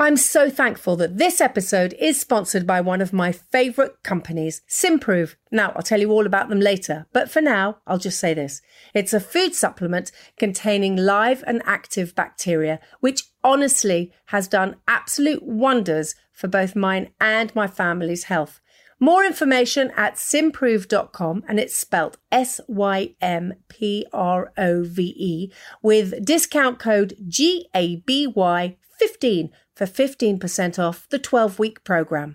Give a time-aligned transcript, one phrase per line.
[0.00, 5.34] I'm so thankful that this episode is sponsored by one of my favourite companies, Symprove.
[5.50, 8.62] Now, I'll tell you all about them later, but for now, I'll just say this.
[8.94, 16.14] It's a food supplement containing live and active bacteria, which honestly has done absolute wonders
[16.32, 18.60] for both mine and my family's health.
[19.00, 25.52] More information at symprove.com and it's spelt S Y M P R O V E
[25.82, 32.34] with discount code GABY 15 for 15% off the 12 week program.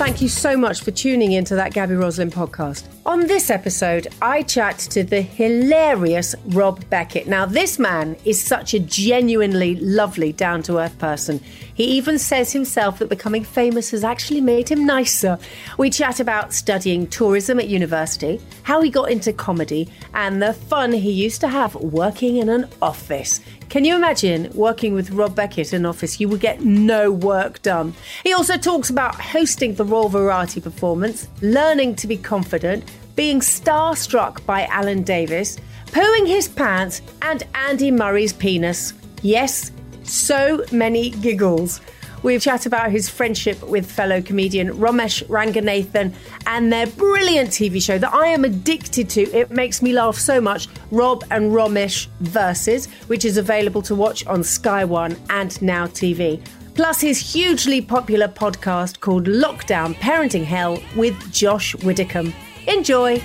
[0.00, 2.88] Thank you so much for tuning into that Gaby Roslin podcast.
[3.04, 7.26] On this episode, I chat to the hilarious Rob Beckett.
[7.26, 11.38] Now, this man is such a genuinely lovely, down to earth person.
[11.74, 15.38] He even says himself that becoming famous has actually made him nicer.
[15.76, 20.92] We chat about studying tourism at university, how he got into comedy, and the fun
[20.92, 23.40] he used to have working in an office.
[23.70, 26.18] Can you imagine working with Rob Beckett in office?
[26.18, 27.94] You would get no work done.
[28.24, 32.82] He also talks about hosting the Royal Variety performance, learning to be confident,
[33.14, 38.92] being starstruck by Alan Davies, pooing his pants, and Andy Murray's penis.
[39.22, 39.70] Yes,
[40.02, 41.80] so many giggles.
[42.22, 46.12] We chat about his friendship with fellow comedian Romesh Ranganathan
[46.46, 49.22] and their brilliant TV show that I am addicted to.
[49.22, 50.68] It makes me laugh so much.
[50.90, 56.42] Rob and Romesh Versus, which is available to watch on Sky One and Now TV.
[56.74, 62.34] Plus his hugely popular podcast called Lockdown Parenting Hell with Josh Widdicombe.
[62.66, 63.20] Enjoy!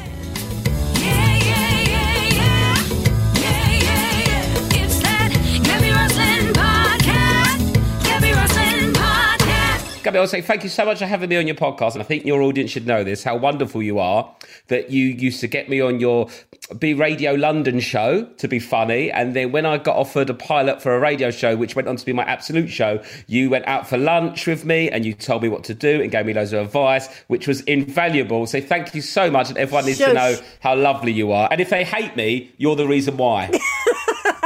[10.06, 11.94] Gaby, I'll say thank you so much for having me on your podcast.
[11.94, 14.32] And I think your audience should know this how wonderful you are
[14.68, 16.28] that you used to get me on your
[16.76, 19.12] BBC Radio London show to be funny.
[19.12, 21.96] And then when I got offered a pilot for a radio show, which went on
[21.96, 25.42] to be my absolute show, you went out for lunch with me and you told
[25.42, 28.46] me what to do and gave me loads of advice, which was invaluable.
[28.46, 29.50] So thank you so much.
[29.50, 31.48] And everyone needs to know how lovely you are.
[31.52, 33.50] And if they hate me, you're the reason why.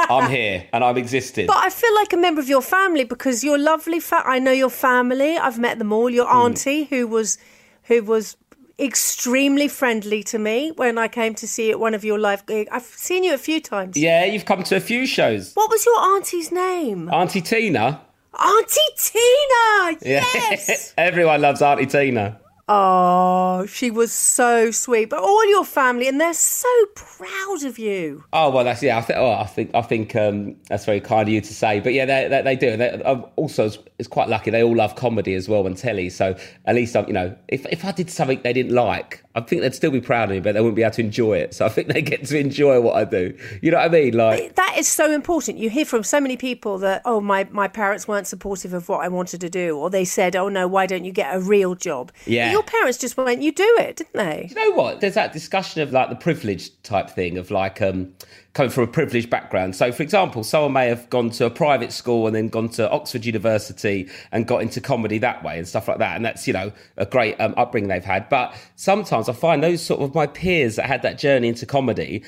[0.10, 1.48] I'm here and I'm existing.
[1.48, 4.00] But I feel like a member of your family because you're lovely.
[4.00, 5.38] Fa- I know your family.
[5.38, 6.10] I've met them all.
[6.10, 6.46] Your Mm.
[6.46, 7.38] auntie, who was,
[7.84, 8.36] who was
[8.80, 12.46] extremely friendly to me when I came to see you at one of your live
[12.46, 12.70] gigs.
[12.72, 13.98] I've seen you a few times.
[13.98, 15.54] yeah, you've come to a few shows.
[15.54, 17.10] What was your auntie's name?
[17.12, 18.02] Auntie Tina.
[18.34, 19.98] Auntie Tina.
[20.02, 20.94] Yes.
[20.98, 22.40] Everyone loves Auntie Tina.
[22.70, 25.10] Oh, she was so sweet.
[25.10, 28.24] But all your family, and they're so proud of you.
[28.32, 28.98] Oh well, that's yeah.
[28.98, 29.20] I think.
[29.20, 29.72] Oh, I think.
[29.74, 31.80] I think um, that's very kind of you to say.
[31.80, 32.78] But yeah, they, they, they do.
[32.78, 34.52] They, um, also, it's, it's quite lucky.
[34.52, 36.10] They all love comedy as well and telly.
[36.10, 39.42] So at least, um, you know, if if I did something they didn't like, I
[39.42, 41.54] think they'd still be proud of me, but they wouldn't be able to enjoy it.
[41.54, 43.38] So I think they get to enjoy what I do.
[43.62, 44.14] You know what I mean?
[44.16, 45.58] Like, That is so important.
[45.58, 49.02] You hear from so many people that, oh, my, my parents weren't supportive of what
[49.04, 51.76] I wanted to do, or they said, oh no, why don't you get a real
[51.76, 52.12] job?
[52.26, 52.52] Yeah.
[52.60, 54.48] Your parents just went, you do it, didn't they?
[54.50, 55.00] you know what?
[55.00, 58.14] There's that discussion of like the privilege type thing of like um,
[58.54, 59.78] coming from a privileged background.
[59.78, 62.90] So, for example, someone may have gone to a private school and then gone to
[62.90, 66.18] Oxford University and got into comedy that way and stuff like that.
[66.18, 68.28] And that's, you know, a great um, upbringing they've had.
[68.28, 72.24] But sometimes I find those sort of my peers that had that journey into comedy.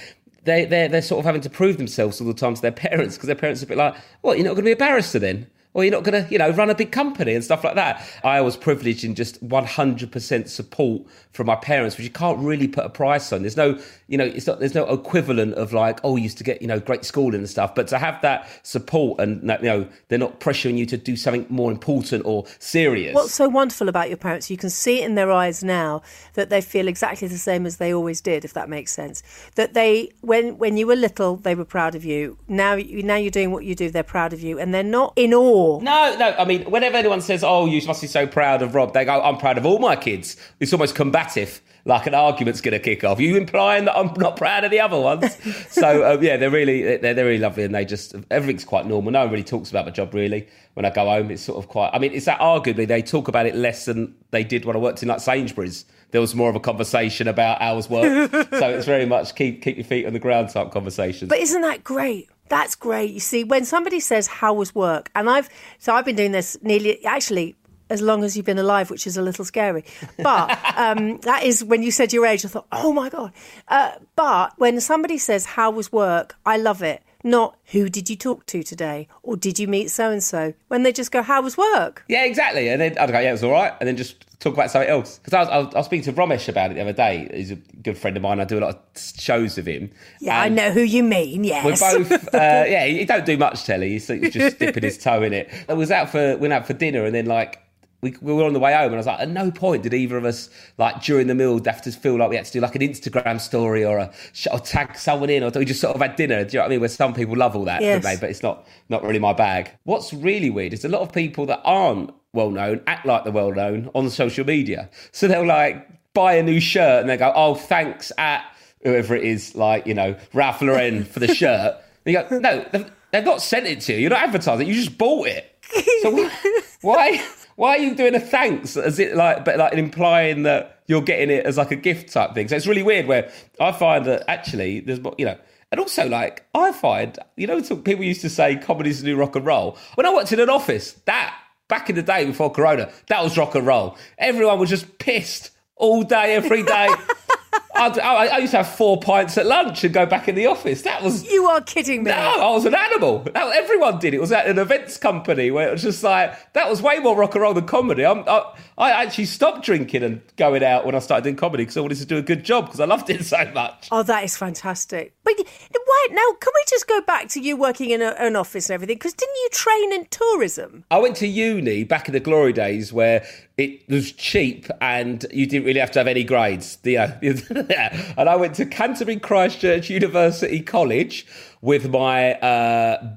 [0.46, 3.16] They, they're, they're sort of having to prove themselves all the time to their parents
[3.16, 5.20] because their parents are a bit like, well, you're not going to be a barrister
[5.20, 5.48] then?
[5.74, 8.06] Or you're not going to, you know, run a big company and stuff like that.
[8.24, 12.86] I was privileged in just 100% support from my parents, which you can't really put
[12.86, 13.42] a price on.
[13.42, 16.44] There's no, you know, it's not, there's no equivalent of like, oh, you used to
[16.44, 17.74] get, you know, great schooling and stuff.
[17.74, 21.46] But to have that support and, you know, they're not pressuring you to do something
[21.50, 23.16] more important or serious.
[23.16, 26.02] What's so wonderful about your parents, you can see it in their eyes now
[26.34, 29.24] that they feel exactly the same as they always did, if that makes sense.
[29.56, 32.38] That they, when when you were little, they were proud of you.
[32.48, 35.34] Now, now you're doing what you do, they're proud of you, and they're not in
[35.34, 35.61] awe.
[35.82, 36.36] No, no.
[36.38, 39.22] I mean, whenever anyone says, "Oh, you must be so proud of Rob," they go,
[39.22, 43.04] "I'm proud of all my kids." It's almost combative, like an argument's going to kick
[43.04, 43.20] off.
[43.20, 45.38] Are You implying that I'm not proud of the other ones?
[45.70, 49.12] so um, yeah, they're really they're, they're really lovely, and they just everything's quite normal.
[49.12, 50.48] No one really talks about my job really.
[50.74, 51.92] When I go home, it's sort of quite.
[51.94, 54.80] I mean, it's that arguably they talk about it less than they did when I
[54.80, 55.86] worked in like Sainsbury's.
[56.12, 59.78] There was more of a conversation about hours work, so it's very much keep keep
[59.78, 61.30] your feet on the ground type conversations.
[61.30, 62.30] But isn't that great?
[62.52, 63.12] That's great.
[63.12, 65.10] You see, when somebody says, How was work?
[65.16, 65.50] And I've,
[65.80, 67.56] so I've been doing this nearly, actually,
[67.90, 69.86] as long as you've been alive, which is a little scary.
[70.18, 73.32] But um, that is when you said your age, I thought, Oh my God.
[73.70, 76.36] Uh, but when somebody says, How was work?
[76.46, 77.02] I love it.
[77.24, 80.54] Not who did you talk to today or did you meet so and so?
[80.68, 82.04] When they just go, How was work?
[82.08, 82.70] Yeah, exactly.
[82.70, 83.74] And then I'd go, Yeah, it was all right.
[83.80, 85.20] And then just talk about something else.
[85.20, 87.30] Because I was, I, was, I was speaking to Romesh about it the other day.
[87.34, 88.40] He's a good friend of mine.
[88.40, 89.92] I do a lot of shows with him.
[90.20, 91.44] Yeah, And I know who you mean.
[91.44, 91.64] Yes.
[91.64, 92.38] We're both, uh,
[92.68, 93.90] yeah, he don't do much telly.
[93.90, 95.50] He's he's just dipping his toe in it.
[95.70, 97.62] I was out for, went out for dinner and then like,
[98.02, 99.94] we, we were on the way home and I was like, at no point did
[99.94, 102.60] either of us, like during the meal, have to feel like we had to do
[102.60, 104.12] like an Instagram story or a
[104.52, 106.44] or tag someone in, or we just sort of had dinner.
[106.44, 106.80] Do you know what I mean?
[106.80, 108.20] Where some people love all that, Yes.
[108.20, 109.70] but it's not not really my bag.
[109.84, 113.34] What's really weird is a lot of people that aren't well known act like they're
[113.34, 114.90] well known on social media.
[115.12, 118.44] So they'll like buy a new shirt and they go, oh, thanks at
[118.84, 121.76] whoever it is, like you know Ralph Lauren for the shirt.
[122.06, 124.00] And you go, no, they've, they've not sent it to you.
[124.00, 124.68] You're not advertising.
[124.68, 125.48] You just bought it.
[126.02, 127.24] So wh- why
[127.56, 128.78] why are you doing a thanks?
[128.78, 132.34] As it like, but like implying that you're getting it as like a gift type
[132.34, 132.48] thing.
[132.48, 133.08] So it's really weird.
[133.08, 135.38] Where I find that actually there's you know.
[135.72, 139.38] And also, like, I find, you know, people used to say comedy's the new rock
[139.38, 139.78] and roll.
[139.96, 141.34] When I worked in an office, that,
[141.70, 143.98] back in the day before Corona, that was rock and roll.
[144.18, 146.90] Everyone was just pissed all day, every day.
[147.82, 150.46] I'd, I, I used to have four pints at lunch and go back in the
[150.46, 150.84] office.
[150.84, 152.12] That was You are kidding me.
[152.12, 153.20] no, I was an animal.
[153.20, 154.14] That, everyone did.
[154.14, 157.16] It was at an events company where it was just like that was way more
[157.16, 158.06] rock and roll than comedy.
[158.06, 161.78] I'm, I, I actually stopped drinking and going out when I started doing comedy because
[161.78, 163.88] I wanted to do a good job because I loved it so much.
[163.92, 165.14] Oh, that is fantastic.
[165.24, 166.36] But why now?
[166.40, 168.96] Can we just go back to you working in a, an office and everything?
[168.96, 170.84] Because didn't you train in tourism?
[170.92, 173.26] I went to uni back in the glory days where
[173.58, 176.78] it was cheap and you didn't really have to have any grades.
[176.78, 177.08] The, uh,
[177.72, 181.26] and I went to Canterbury Christchurch University College
[181.62, 183.16] with my uh,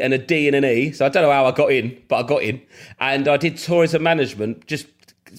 [0.00, 0.92] and a D and an E.
[0.92, 2.60] So I don't know how I got in, but I got in.
[3.00, 4.86] And I did tourism management just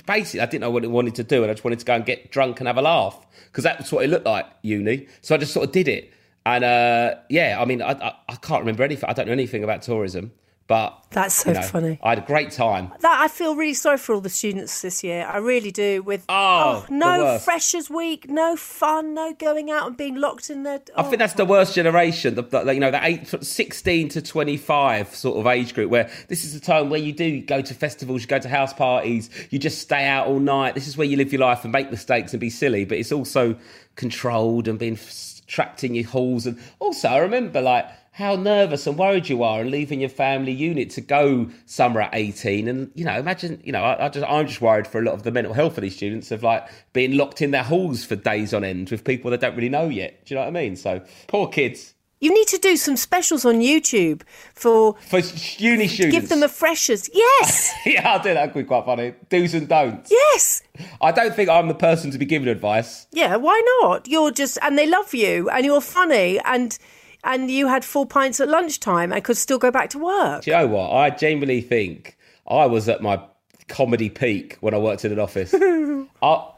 [0.05, 1.95] basically I didn't know what I wanted to do and I just wanted to go
[1.95, 5.07] and get drunk and have a laugh because that's what it looked like uni.
[5.21, 6.11] So I just sort of did it.
[6.45, 9.09] And uh, yeah, I mean, I, I, I can't remember anything.
[9.09, 10.31] I don't know anything about tourism,
[10.67, 12.00] but That's so you know, funny.
[12.01, 12.91] I had a great time.
[13.01, 15.27] That I feel really sorry for all the students this year.
[15.31, 16.01] I really do.
[16.01, 20.50] With Oh, oh the no freshers week, no fun, no going out and being locked
[20.50, 20.81] in there.
[20.95, 21.38] I think that's oh.
[21.38, 22.33] the worst generation.
[22.33, 26.44] The, the, you know, the eight, 16 to 25 sort of age group where this
[26.44, 29.59] is the time where you do go to festivals, you go to house parties, you
[29.59, 30.73] just stay out all night.
[30.73, 33.12] This is where you live your life and make mistakes and be silly, but it's
[33.12, 33.56] also
[33.95, 36.47] controlled and being f- trapped in your halls.
[36.47, 40.53] And also, I remember like how nervous and worried you are and leaving your family
[40.53, 42.69] unit to go somewhere at 18.
[42.69, 45.15] And, you know, imagine, you know, I, I just, I'm just worried for a lot
[45.15, 48.15] of the mental health of these students of like being locked in their halls for
[48.15, 50.23] days on end with people they don't really know yet.
[50.25, 50.77] Do you know what I mean?
[50.77, 51.91] So, poor kids.
[52.21, 54.22] You need to do some specials on YouTube
[54.53, 55.19] for For
[55.57, 56.17] uni students.
[56.17, 57.10] give them a freshers.
[57.13, 58.36] Yes, yeah, I'll do that.
[58.36, 59.13] That'd be quite funny.
[59.29, 60.10] Do's and don'ts.
[60.10, 60.63] yes,
[61.01, 63.07] I don't think I'm the person to be giving advice.
[63.12, 63.36] yeah.
[63.36, 64.07] Why not?
[64.07, 66.79] You're just and they love you and you're funny and
[67.25, 70.44] and you had four pints at lunchtime and could still go back to work.
[70.44, 70.91] Do you know what?
[70.91, 72.17] I genuinely think
[72.48, 73.22] I was at my
[73.67, 75.53] comedy peak when I worked in an office.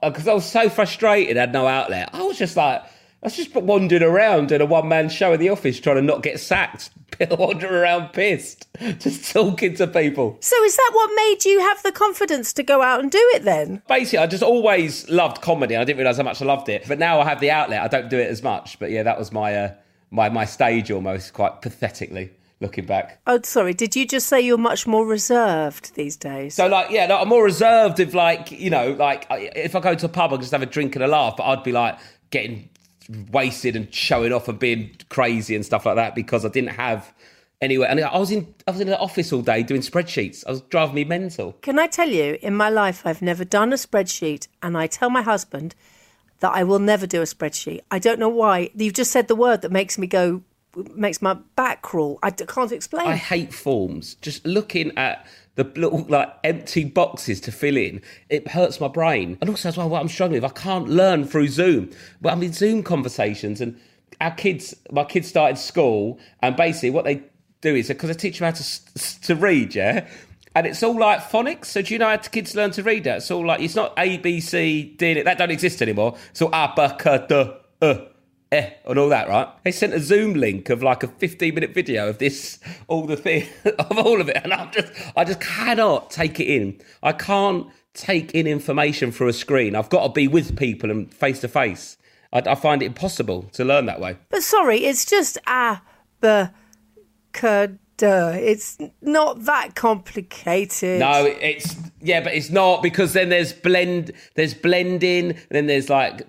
[0.02, 2.12] Because I, was so frustrated, I had no outlet.
[2.14, 2.90] I was just like, I
[3.24, 6.24] was just wandering around in a one man show in the office trying to not
[6.24, 6.92] get sacked,
[7.32, 8.68] wandering around pissed,
[9.00, 10.38] just talking to people.
[10.40, 13.44] So is that what made you have the confidence to go out and do it
[13.44, 13.82] then?
[13.90, 15.74] Basically, I just always loved comedy.
[15.74, 16.86] and I didn't realise how much I loved it.
[16.88, 17.82] But now I have the outlet.
[17.82, 18.80] I don't do it as much.
[18.80, 19.74] But yeah, that was my uh,
[20.12, 23.20] my my stage almost, quite pathetically looking back.
[23.28, 23.74] Oh, sorry.
[23.74, 26.56] Did you just say you're much more reserved these days?
[26.56, 29.96] So like, yeah, like, I'm more reserved if like, you know, like if I go
[29.96, 31.38] to a pub, I just have a drink and a laugh.
[31.38, 32.00] But I'd be like
[32.30, 32.70] getting
[33.32, 37.14] wasted and showing off and being crazy and stuff like that because I didn't have
[37.62, 37.88] anyway.
[37.90, 40.44] And I was in I was in the office all day doing spreadsheets.
[40.48, 41.54] I was driving me mental.
[41.62, 45.10] Can I tell you, in my life, I've never done a spreadsheet, and I tell
[45.10, 45.76] my husband
[46.40, 47.82] that I will never do a spreadsheet.
[47.92, 48.70] I don't know why.
[48.76, 50.44] You've just said the word that makes me go,
[50.96, 52.20] makes my back crawl.
[52.22, 53.08] I can't explain.
[53.08, 54.16] I hate forms.
[54.16, 55.26] Just looking at
[55.56, 59.38] the little like empty boxes to fill in, it hurts my brain.
[59.42, 61.90] And also as well, what I'm struggling with, I can't learn through Zoom.
[62.22, 63.80] But I'm in Zoom conversations, and
[64.22, 67.24] our kids, my kids started school, and basically what they
[67.62, 70.08] do is because I teach them how to to read, yeah.
[70.58, 71.66] And it's all like phonics.
[71.66, 73.18] So do you know how kids learn to read that?
[73.18, 75.12] It's all like it's not A B C D.
[75.12, 76.18] It that don't exist anymore.
[76.34, 77.96] So all a b c d uh
[78.52, 79.48] eh, and all that, right?
[79.64, 83.16] They sent a Zoom link of like a 15 minute video of this, all the
[83.16, 83.48] thing,
[83.78, 84.42] of all of it.
[84.44, 86.82] And I'm just, I just cannot take it in.
[87.04, 89.76] I can't take in information through a screen.
[89.76, 91.98] I've got to be with people and face to face.
[92.34, 94.18] I find it impossible to learn that way.
[94.30, 95.82] but sorry, it's just a,
[97.98, 98.08] b, c, d.
[98.08, 101.00] It's not that complicated.
[101.00, 106.26] No, it's yeah, but it's not because then there's blend, there's blending, then there's like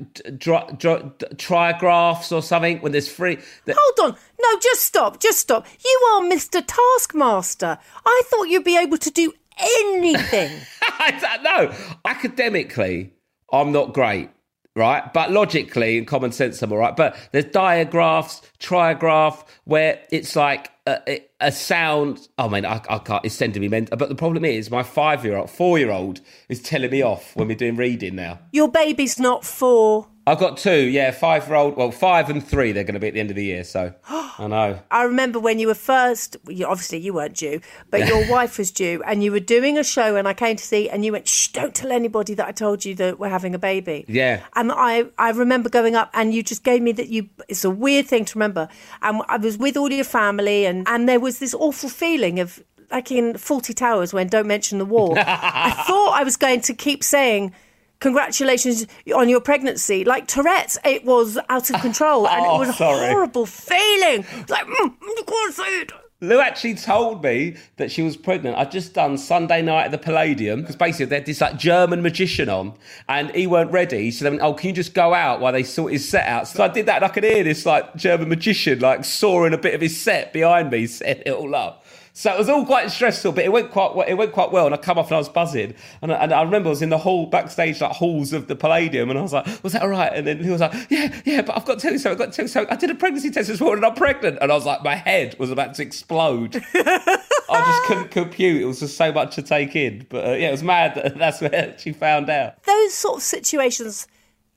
[1.39, 2.79] trigraphs or something.
[2.79, 4.19] When there's free, the, Hold on.
[4.41, 5.21] No, just stop.
[5.21, 5.67] Just stop.
[5.85, 6.63] You are Mr.
[6.67, 7.79] Taskmaster.
[8.05, 10.61] I thought you'd be able to do anything.
[10.99, 11.77] I don't know.
[12.05, 13.13] Academically,
[13.53, 14.31] I'm not great,
[14.75, 15.13] right?
[15.13, 16.97] But logically and common sense, I'm all right.
[16.97, 20.71] But there's digraphs, trigraph, where it's like
[21.07, 22.29] a, a sound.
[22.39, 23.25] Oh man, I, I can't.
[23.25, 23.97] It's sending me mental.
[23.97, 27.35] But the problem is, my five year old, four year old is telling me off
[27.37, 28.41] when we're doing reading now.
[28.53, 30.09] Your baby's not four.
[30.29, 31.77] I've got two, yeah, five year old.
[31.77, 32.73] Well, five and three.
[32.73, 33.65] They're going to be at the end of the year.
[33.65, 34.79] So I know.
[34.91, 38.71] I remember when you were first, you- obviously you weren't due, but your wife was
[38.71, 41.27] due, and you were doing a show, and I came to see, and you went,
[41.27, 44.05] shh, don't tell anybody that I told you that we're having a baby.
[44.07, 44.43] Yeah.
[44.55, 47.71] And I, I remember going up, and you just gave me that you, it's a
[47.71, 48.69] weird thing to remember.
[49.01, 52.63] And I was with all your family, and, and there was this awful feeling of,
[52.91, 55.15] like in Fawlty Towers when Don't Mention the War.
[55.19, 57.55] I thought I was going to keep saying,
[58.01, 60.05] Congratulations on your pregnancy.
[60.05, 64.25] Like Tourette's, it was out of control and Oh, it was a horrible feeling.
[64.49, 65.93] Like, mm, I can't say it.
[66.21, 68.57] Lou actually told me that she was pregnant.
[68.57, 72.03] I'd just done Sunday night at the Palladium because basically they had this like German
[72.03, 72.75] magician on
[73.09, 74.11] and he weren't ready.
[74.11, 76.49] So they went, Oh, can you just go out while they sort his set out?
[76.49, 79.59] So I did that and I could hear this like German magician like sawing a
[79.59, 81.85] bit of his set behind me, setting it all up.
[82.19, 84.05] So it was all quite stressful, but it went quite well.
[84.05, 85.75] It went quite well, and I come off and I was buzzing.
[86.03, 88.57] And I, and I remember I was in the hall backstage, like halls of the
[88.57, 91.17] Palladium, and I was like, "Was that all right?" And then he was like, "Yeah,
[91.25, 92.15] yeah, but I've got to tell you something.
[92.15, 92.75] I've got to tell you something.
[92.75, 94.97] I did a pregnancy test this morning, and I'm pregnant." And I was like, my
[94.97, 96.57] head was about to explode.
[96.75, 98.63] I just couldn't compute.
[98.63, 100.05] It was just so much to take in.
[100.09, 102.61] But uh, yeah, it was mad that that's where she found out.
[102.65, 104.09] Those sort of situations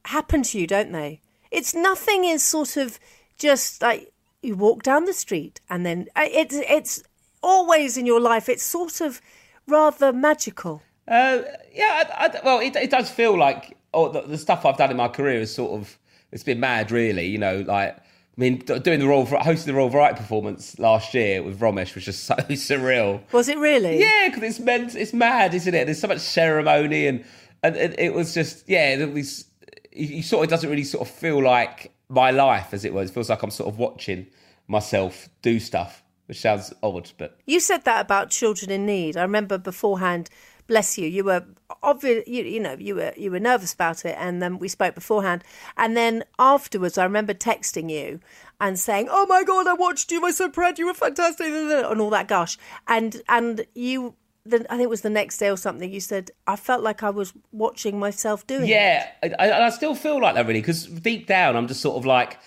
[0.06, 1.22] happen to you, don't they?
[1.52, 3.00] It's nothing is sort of
[3.38, 7.04] just like you walk down the street and then uh, it's it's
[7.42, 8.50] always in your life.
[8.50, 9.22] It's sort of
[9.68, 10.82] rather magical.
[11.08, 11.42] Uh,
[11.74, 14.92] yeah, I, I, well, it, it does feel like oh, the, the stuff I've done
[14.92, 15.98] in my career is sort of
[16.32, 17.28] it's been mad, really.
[17.28, 18.02] You know, like I
[18.38, 22.24] mean, doing the Royal hosting the Royal Variety performance last year with Romesh was just
[22.26, 23.22] so surreal.
[23.32, 24.00] Was it really?
[24.00, 25.86] Yeah, because it's meant it's mad, isn't it?
[25.86, 27.26] There's so much ceremony and
[27.64, 29.46] and it, it was just yeah, it was.
[29.92, 33.10] You you sort of doesn't really sort of feel like my life as it was.
[33.10, 34.28] It feels like I'm sort of watching
[34.68, 39.18] myself do stuff, which sounds odd, but You said that about children in need.
[39.18, 40.30] I remember beforehand.
[40.68, 41.08] Bless you.
[41.08, 41.44] You were
[41.84, 42.26] obvious.
[42.28, 45.44] You, you know, you were you were nervous about it, and then we spoke beforehand.
[45.76, 48.22] And then afterwards, I remember texting you
[48.62, 50.26] and saying, "Oh my god, I watched you.
[50.26, 50.80] I'm so proud.
[50.80, 52.58] You were fantastic," and all that gosh.
[52.88, 55.92] And and you, I think it was the next day or something.
[55.92, 59.70] You said, "I felt like I was watching myself doing it." Yeah, I, I I
[59.72, 62.40] still feel like that really because deep down I'm just sort of like,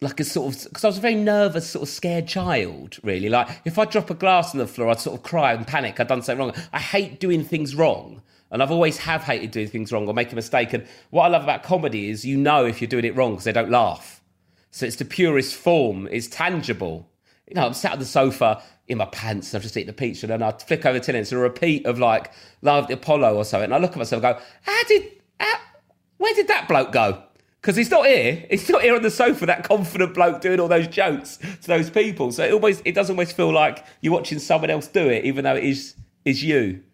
[0.00, 2.98] like a sort of because I was a very nervous, sort of scared child.
[3.02, 5.66] Really, like if I drop a glass on the floor, I'd sort of cry and
[5.66, 5.98] panic.
[5.98, 6.54] I'd done something wrong.
[6.72, 8.22] I hate doing things wrong.
[8.50, 10.72] And I've always have hated doing things wrong or making a mistake.
[10.72, 13.44] And what I love about comedy is you know if you're doing it wrong because
[13.44, 14.22] they don't laugh.
[14.70, 16.08] So it's the purest form.
[16.12, 17.10] It's tangible.
[17.48, 19.52] You know, I'm sat on the sofa in my pants.
[19.52, 21.14] and I've just eaten a pizza, and then I flick over to it.
[21.14, 22.30] and It's a repeat of like
[22.62, 23.64] Live at the Apollo or something.
[23.64, 25.12] And I look at myself and go, "How did?
[25.40, 25.58] How,
[26.18, 27.22] where did that bloke go?
[27.66, 28.46] Because he's not here.
[28.48, 29.44] He's not here on the sofa.
[29.44, 32.30] That confident bloke doing all those jokes to those people.
[32.30, 35.42] So it almost it does almost feel like you're watching someone else do it, even
[35.42, 36.84] though it is is you.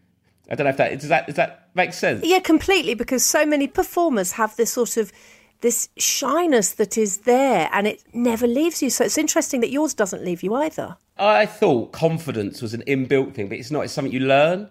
[0.50, 2.24] I don't know if that does that does that make sense.
[2.24, 2.94] Yeah, completely.
[2.94, 5.12] Because so many performers have this sort of
[5.60, 8.88] this shyness that is there, and it never leaves you.
[8.88, 10.96] So it's interesting that yours doesn't leave you either.
[11.18, 13.84] I thought confidence was an inbuilt thing, but it's not.
[13.84, 14.70] It's something you learn.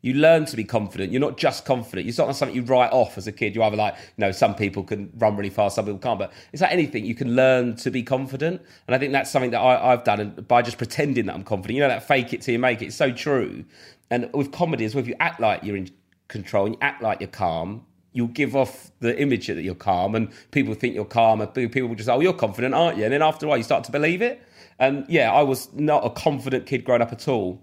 [0.00, 1.12] You learn to be confident.
[1.12, 2.08] You're not just confident.
[2.08, 3.54] It's not something you write off as a kid.
[3.54, 6.18] You're either like, you know, some people can run really fast, some people can't.
[6.18, 7.04] But it's like anything.
[7.04, 8.62] You can learn to be confident.
[8.86, 11.42] And I think that's something that I, I've done and by just pretending that I'm
[11.42, 11.74] confident.
[11.74, 12.86] You know, that fake it till you make it.
[12.86, 13.64] It's so true.
[14.10, 15.90] And with comedy as well, if you act like you're in
[16.28, 20.14] control and you act like you're calm, you'll give off the image that you're calm
[20.14, 23.04] and people think you're calm and people will just, say, oh, you're confident, aren't you?
[23.04, 24.42] And then after a while, you start to believe it.
[24.78, 27.62] And yeah, I was not a confident kid growing up at all.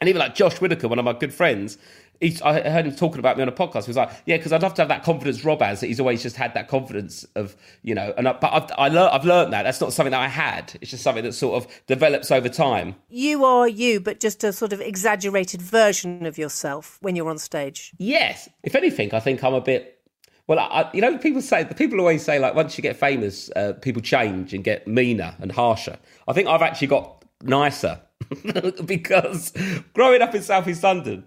[0.00, 1.76] And even like Josh Widdicombe, one of my good friends,
[2.20, 3.84] he, I heard him talking about me on a podcast.
[3.84, 5.80] He was like, "Yeah, because I'd love to have that confidence Rob has.
[5.80, 8.88] That he's always just had that confidence of, you know." And I, but I've I
[8.88, 10.76] learned, I've learned that that's not something that I had.
[10.80, 12.96] It's just something that sort of develops over time.
[13.08, 17.38] You are you, but just a sort of exaggerated version of yourself when you're on
[17.38, 17.92] stage.
[17.98, 20.00] Yes, if anything, I think I'm a bit.
[20.48, 23.50] Well, I, you know, people say the people always say like once you get famous,
[23.54, 25.98] uh, people change and get meaner and harsher.
[26.26, 28.00] I think I've actually got nicer
[28.84, 29.52] because
[29.94, 31.24] growing up in southeast London,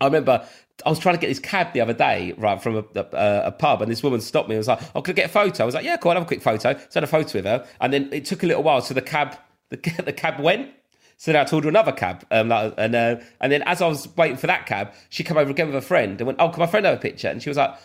[0.00, 0.46] I remember
[0.84, 3.52] I was trying to get this cab the other day, right, from a, a, a
[3.52, 5.62] pub, and this woman stopped me and was like, "Oh, could I get a photo?"
[5.62, 7.38] I was like, "Yeah, cool, I'll have a quick photo." So I had a photo
[7.38, 9.36] with her, and then it took a little while, so the cab,
[9.68, 10.70] the, the cab went.
[11.18, 14.08] So then I told her another cab, um, and uh, and then as I was
[14.16, 16.60] waiting for that cab, she came over again with a friend and went, "Oh, can
[16.60, 17.76] my friend have a picture?" And she was like,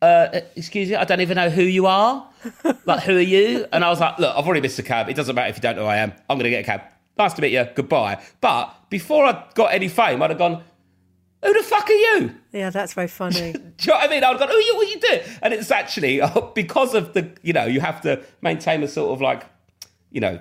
[0.00, 2.28] uh, "Excuse me, I don't even know who you are.
[2.84, 5.08] like, who are you?" And I was like, "Look, I've already missed a cab.
[5.08, 6.12] It doesn't matter if you don't know who I am.
[6.30, 6.82] I'm going to get a cab.
[7.18, 7.66] Nice to meet you.
[7.74, 10.62] Goodbye." But before I got any fame, I'd have gone,
[11.44, 12.34] who the fuck are you?
[12.52, 13.52] Yeah, that's very funny.
[13.52, 14.24] Do you know what I mean?
[14.24, 14.76] I would go, who are you?
[14.76, 15.20] What are you doing?
[15.42, 16.22] And it's actually
[16.54, 19.44] because of the, you know, you have to maintain a sort of like,
[20.10, 20.40] you know,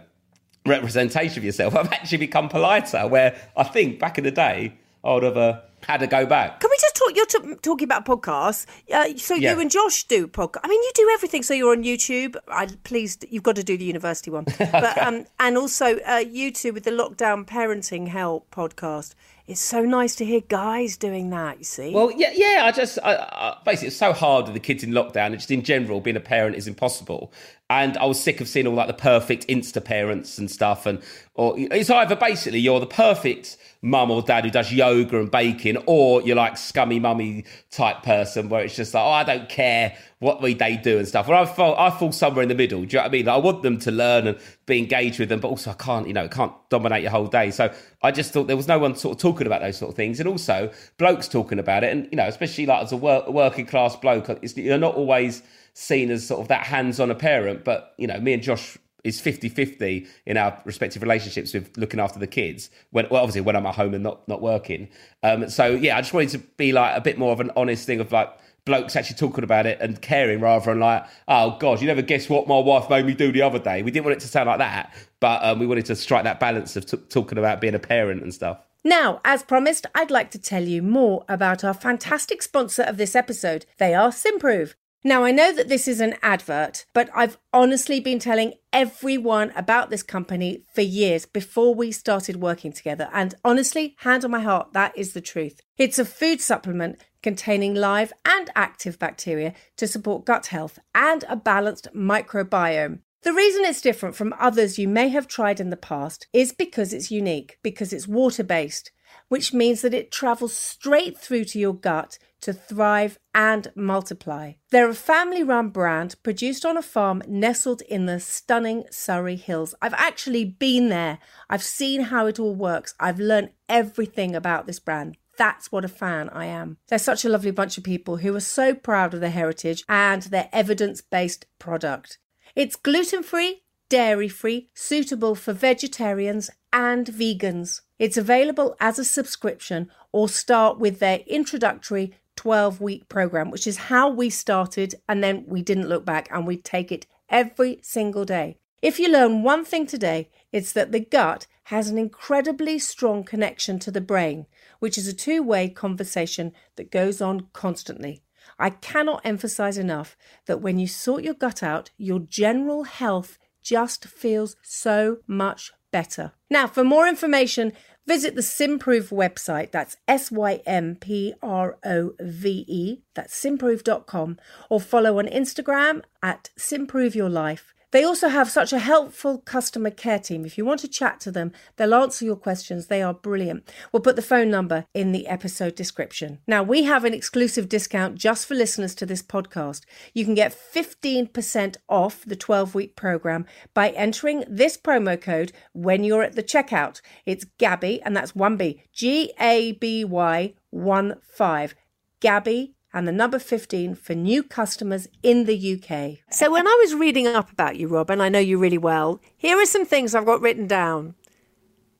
[0.65, 1.75] representation of yourself.
[1.79, 3.05] I've actually become politer.
[3.07, 6.61] Where I think back in the day, I would have uh, had to go back.
[6.61, 6.69] Can
[7.13, 7.43] talk?
[7.43, 8.65] You're t- talking about podcasts.
[8.91, 9.53] Uh, so Yeah.
[9.53, 10.61] you and Josh do podcast.
[10.63, 11.43] I mean, you do everything.
[11.43, 12.35] So you're on YouTube.
[12.47, 16.51] I pleased you've got to do the university one, but um, and also uh, you
[16.51, 19.13] two with the lockdown parenting hell podcast.
[19.45, 21.57] It's so nice to hear guys doing that.
[21.57, 21.91] You see.
[21.91, 22.61] Well, yeah, yeah.
[22.63, 25.27] I just I, I, basically it's so hard with the kids in lockdown.
[25.27, 27.33] and Just in general, being a parent is impossible.
[27.69, 30.85] And I was sick of seeing all like the perfect Insta parents and stuff.
[30.85, 31.01] And
[31.33, 35.77] or it's either basically you're the perfect mum or dad who does yoga and baking,
[35.87, 39.97] or you're like scummy mummy type person where it's just like, oh, I don't care
[40.19, 41.27] what we, they do and stuff.
[41.27, 42.79] Well, I fall, I fall somewhere in the middle.
[42.79, 43.25] Do you know what I mean?
[43.25, 46.07] Like, I want them to learn and be engaged with them, but also I can't,
[46.07, 47.51] you know, can't dominate your whole day.
[47.51, 49.95] So I just thought there was no one sort of talking about those sort of
[49.95, 53.27] things, and also blokes talking about it, and you know, especially like as a work,
[53.27, 55.43] working class bloke, it's, you're not always
[55.73, 57.63] seen as sort of that hands-on a parent.
[57.63, 62.19] But you know, me and Josh is 50-50 in our respective relationships with looking after
[62.19, 64.87] the kids when well obviously when I'm at home and not not working
[65.23, 67.85] um so yeah I just wanted to be like a bit more of an honest
[67.85, 68.33] thing of like
[68.65, 72.29] blokes actually talking about it and caring rather than like oh god you never guess
[72.29, 74.47] what my wife made me do the other day we didn't want it to sound
[74.47, 77.75] like that but um, we wanted to strike that balance of t- talking about being
[77.75, 81.73] a parent and stuff Now, as promised, I'd like to tell you more about our
[81.73, 83.65] fantastic sponsor of this episode.
[83.77, 84.75] They are Symprove.
[85.05, 89.89] Now, I know that this is an advert, but I've honestly been telling everyone about
[89.89, 93.09] this company for years before we started working together.
[93.11, 95.59] And honestly, hand on my heart, that is the truth.
[95.77, 101.35] It's a food supplement containing live and active bacteria to support gut health and a
[101.35, 102.99] balanced microbiome.
[103.23, 106.93] The reason it's different from others you may have tried in the past is because
[106.93, 108.91] it's unique, because it's water based,
[109.27, 114.53] which means that it travels straight through to your gut to thrive and multiply.
[114.69, 119.73] They're a family run brand produced on a farm nestled in the stunning Surrey Hills.
[119.81, 124.79] I've actually been there, I've seen how it all works, I've learned everything about this
[124.79, 125.17] brand.
[125.37, 126.77] That's what a fan I am.
[126.89, 130.21] They're such a lovely bunch of people who are so proud of their heritage and
[130.23, 132.19] their evidence based product.
[132.55, 137.81] It's gluten free, dairy free, suitable for vegetarians and vegans.
[137.97, 143.87] It's available as a subscription or start with their introductory 12 week program, which is
[143.87, 148.25] how we started and then we didn't look back and we take it every single
[148.25, 148.57] day.
[148.81, 153.79] If you learn one thing today, it's that the gut has an incredibly strong connection
[153.79, 154.45] to the brain,
[154.79, 158.23] which is a two way conversation that goes on constantly.
[158.59, 164.03] I cannot emphasize enough that when you sort your gut out, your general health just
[164.03, 166.33] feels so much better.
[166.49, 167.71] Now, for more information,
[168.05, 169.71] visit the Symprove website.
[169.71, 173.01] That's S Y M P R O V E.
[173.13, 174.37] That's symprove.com.
[174.69, 177.73] Or follow on Instagram at Symprove Your Life.
[177.93, 180.45] They also have such a helpful customer care team.
[180.45, 182.87] If you want to chat to them, they'll answer your questions.
[182.87, 183.71] They are brilliant.
[183.91, 186.39] We'll put the phone number in the episode description.
[186.47, 189.81] Now, we have an exclusive discount just for listeners to this podcast.
[190.11, 196.03] You can get 15% off the 12 week program by entering this promo code when
[196.03, 196.99] you're at the checkout.
[197.27, 201.75] It's Gaby, and that's 1B, G A B Y 1 5.
[202.21, 206.19] Gaby and the number 15 for new customers in the UK.
[206.29, 209.19] So, when I was reading up about you, Rob, and I know you really well,
[209.35, 211.15] here are some things I've got written down.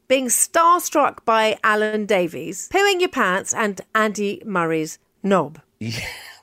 [0.07, 5.59] Being starstruck by Alan Davies, pooing your pants, and Andy Murray's knob.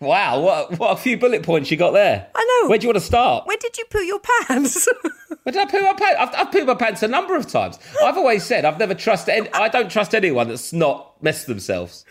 [0.00, 2.26] Wow, what what a few bullet points you got there.
[2.34, 2.70] I know.
[2.70, 3.46] Where do you want to start?
[3.46, 4.88] When did you poo your pants?
[5.42, 6.16] Where did I poo my pants?
[6.18, 7.78] I've, I've pooed my pants a number of times.
[8.02, 9.34] I've always said I've never trusted.
[9.34, 12.06] Any, I don't trust anyone that's not messed themselves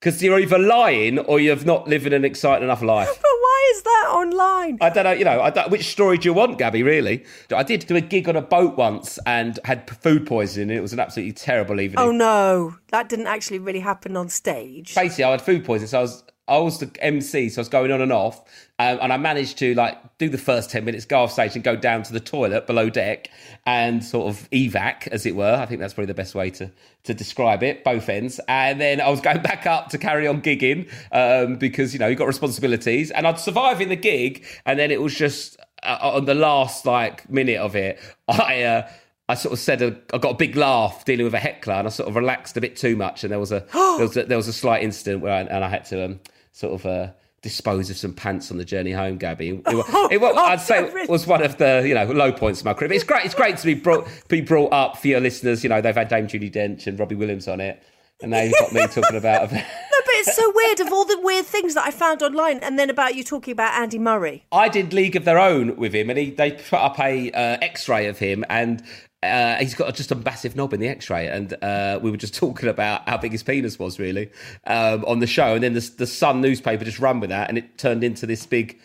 [0.00, 3.08] because you're either lying or you've not living an exciting enough life.
[3.22, 4.78] but why is that online?
[4.80, 7.24] I don't know, you know, which story do you want, Gabby, really?
[7.54, 10.76] I did do a gig on a boat once and had food poisoning.
[10.76, 11.98] It was an absolutely terrible evening.
[11.98, 14.94] Oh no, that didn't actually really happen on stage.
[14.94, 17.68] Basically, I had food poisoning, so I was I was the MC, so I was
[17.68, 18.38] going on and off,
[18.78, 21.64] um, and I managed to like do the first ten minutes, go off stage, and
[21.64, 23.30] go down to the toilet below deck,
[23.64, 25.54] and sort of evac, as it were.
[25.54, 26.70] I think that's probably the best way to
[27.04, 28.40] to describe it, both ends.
[28.46, 32.06] And then I was going back up to carry on gigging um, because you know
[32.06, 35.98] you've got responsibilities, and I'd survive in the gig, and then it was just uh,
[36.00, 38.62] on the last like minute of it, I.
[38.62, 38.88] Uh,
[39.28, 41.88] I sort of said a, I got a big laugh dealing with a heckler, and
[41.88, 44.22] I sort of relaxed a bit too much, and there was a there was a,
[44.22, 46.20] there was a slight incident where I, and I had to um,
[46.56, 47.08] sort of uh,
[47.42, 49.18] dispose of some pants on the journey home.
[49.18, 49.62] Gaby, it,
[50.10, 52.72] it, wa- I'd say it was one of the you know low points of my
[52.72, 52.88] career.
[52.88, 53.24] But it's great.
[53.26, 55.62] It's great to be brought be brought up for your listeners.
[55.62, 57.82] You know they've had Dame Judi Dench and Robbie Williams on it,
[58.22, 59.52] and they've got me talking about.
[59.52, 59.64] It.
[59.96, 62.78] No, but it's so weird of all the weird things that I found online, and
[62.78, 64.44] then about you talking about Andy Murray.
[64.52, 67.58] I did League of Their Own with him, and he, they put up a uh,
[67.62, 68.82] X-ray of him, and
[69.26, 72.34] uh, he's got just a massive knob in the X-ray, and uh, we were just
[72.44, 74.30] talking about how big his penis was, really,
[74.66, 77.58] um, on the show, and then the, the Sun newspaper just ran with that, and
[77.58, 78.78] it turned into this big.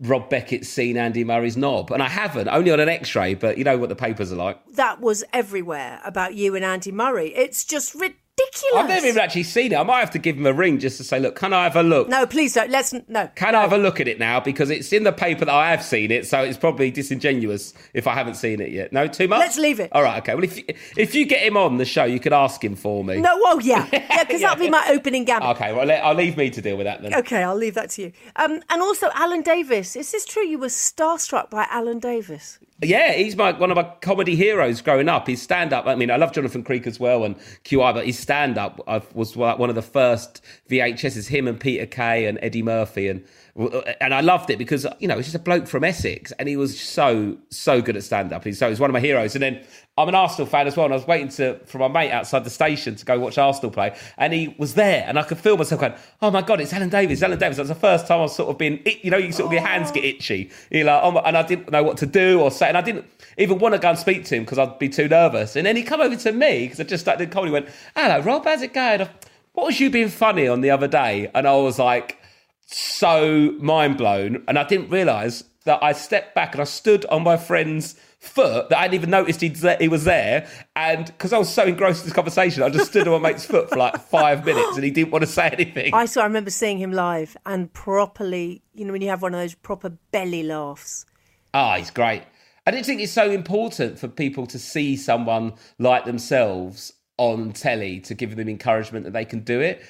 [0.00, 3.62] Rob Beckett seen Andy Murray's knob, and I haven't only on an X-ray, but you
[3.62, 4.58] know what the papers are like.
[4.72, 7.28] That was everywhere about you and Andy Murray.
[7.28, 8.23] It's just ridiculous.
[8.74, 9.76] I've never even actually seen it.
[9.76, 11.76] I might have to give him a ring just to say, look, can I have
[11.76, 12.08] a look?
[12.08, 12.70] No, please don't.
[12.70, 13.28] Let's no.
[13.36, 14.40] Can I have a look at it now?
[14.40, 18.06] Because it's in the paper that I have seen it, so it's probably disingenuous if
[18.06, 18.92] I haven't seen it yet.
[18.92, 19.38] No, too much.
[19.40, 19.90] Let's leave it.
[19.92, 20.34] All right, okay.
[20.34, 20.64] Well, if you,
[20.96, 23.20] if you get him on the show, you could ask him for me.
[23.20, 25.50] No, well, yeah, yeah, because that'll be my opening gambit.
[25.50, 27.14] Okay, well, I'll leave me to deal with that then.
[27.14, 28.12] Okay, I'll leave that to you.
[28.36, 29.94] Um, and also, Alan Davies.
[29.96, 30.44] Is this true?
[30.44, 32.58] You were starstruck by Alan Davies.
[32.86, 35.26] Yeah, he's my one of my comedy heroes growing up.
[35.26, 38.18] His stand up, I mean, I love Jonathan Creek as well and QI, but his
[38.18, 38.80] stand up
[39.14, 43.08] was one of the first VHSs, him and Peter Kay and Eddie Murphy.
[43.08, 43.24] And
[43.58, 46.48] Uh, and I loved it because, you know, he's just a bloke from Essex and
[46.48, 48.42] he was so, so good at stand up.
[48.44, 49.36] He's So he's one of my heroes.
[49.36, 49.64] And then
[49.96, 50.86] I'm an Arsenal fan as well.
[50.86, 53.70] And I was waiting to, for my mate outside the station to go watch Arsenal
[53.70, 53.96] play.
[54.18, 55.04] And he was there.
[55.06, 57.58] And I could feel myself going, oh my God, it's Alan Davies, Alan Davies.
[57.58, 59.52] That was the first time I was sort of being, you know, you sort of,
[59.52, 60.08] your hands get oh.
[60.08, 60.50] itchy.
[60.70, 62.68] You're like, oh and I didn't know what to do or say.
[62.68, 63.06] And I didn't
[63.38, 65.54] even want to go and speak to him because I'd be too nervous.
[65.54, 67.54] And then he come over to me because I just started comedy.
[67.54, 69.08] And went, hello, Rob, how's it going?
[69.52, 71.30] What was you being funny on the other day?
[71.32, 72.18] And I was like,
[72.66, 74.44] so mind blown.
[74.48, 78.70] And I didn't realise that I stepped back and I stood on my friend's foot
[78.70, 80.48] that I hadn't even noticed he'd, he was there.
[80.74, 83.44] And because I was so engrossed in this conversation, I just stood on my mate's
[83.44, 85.94] foot for like five minutes and he didn't want to say anything.
[85.94, 89.34] I saw, I remember seeing him live and properly, you know, when you have one
[89.34, 91.06] of those proper belly laughs.
[91.52, 92.22] Ah, he's great.
[92.66, 98.00] I didn't think it's so important for people to see someone like themselves on telly
[98.00, 99.82] to give them encouragement that they can do it.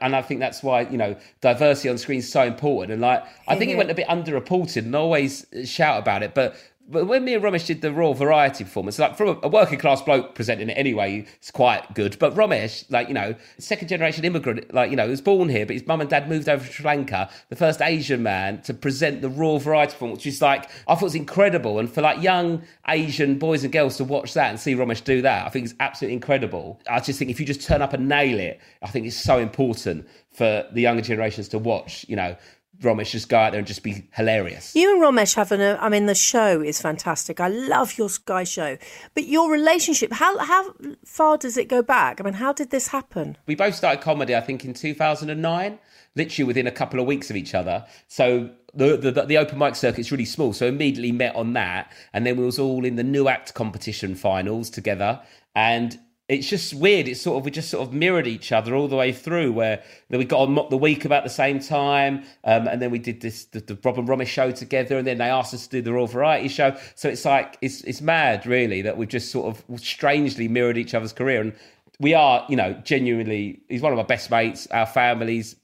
[0.00, 2.92] And I think that's why, you know, diversity on screen is so important.
[2.92, 3.78] And like, I think it mm-hmm.
[3.78, 6.34] went a bit underreported and always uh, shout about it.
[6.34, 6.54] But
[6.88, 10.02] but when me and Romesh did the Royal Variety performance, like from a, working class
[10.02, 12.18] bloke presenting it anyway, it's quite good.
[12.18, 15.66] But Romesh, like, you know, second generation immigrant, like, you know, he was born here,
[15.66, 18.74] but his mum and dad moved over to Sri Lanka, the first Asian man to
[18.74, 21.78] present the Royal Variety performance, which is like, I thought was incredible.
[21.78, 25.22] And for like young Asian boys and girls to watch that and see Romesh do
[25.22, 26.80] that, I think it's absolutely incredible.
[26.88, 29.38] I just think if you just turn up and nail it, I think it's so
[29.38, 32.36] important for the younger generations to watch, you know,
[32.80, 34.74] Romesh just go out there and just be hilarious.
[34.74, 37.40] You and Romesh having a, I mean, the show is fantastic.
[37.40, 38.76] I love your Sky show.
[39.14, 42.20] But your relationship, how, how far does it go back?
[42.20, 43.36] I mean, how did this happen?
[43.46, 45.78] We both started comedy, I think, in 2009,
[46.14, 47.86] literally within a couple of weeks of each other.
[48.08, 50.52] So the, the, the open mic circuit's really small.
[50.52, 51.92] So immediately met on that.
[52.12, 55.20] And then we was all in the new act competition finals together.
[55.54, 57.06] And it's just weird.
[57.06, 59.52] It's sort of we just sort of mirrored each other all the way through.
[59.52, 62.90] Where then we got on Mock the Week about the same time, um, and then
[62.90, 65.66] we did this the, the Rob and Romesh show together, and then they asked us
[65.68, 66.76] to do the Royal Variety Show.
[66.96, 70.94] So it's like it's it's mad, really, that we've just sort of strangely mirrored each
[70.94, 71.52] other's career, and
[72.00, 73.60] we are, you know, genuinely.
[73.68, 74.66] He's one of my best mates.
[74.72, 75.54] Our families,